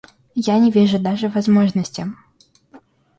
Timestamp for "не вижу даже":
0.57-1.29